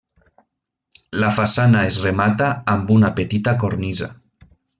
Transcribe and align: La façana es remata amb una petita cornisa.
La 1.23 1.29
façana 1.35 1.83
es 1.89 1.99
remata 2.07 2.49
amb 2.77 2.91
una 2.97 3.13
petita 3.21 3.55
cornisa. 3.65 4.11